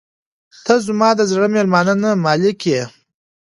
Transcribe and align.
•ته 0.65 0.73
زما 0.85 1.09
د 1.15 1.21
زړه 1.31 1.47
میلمانه 1.55 1.93
نه، 2.03 2.11
مالک 2.25 2.59
یې. 2.71 2.81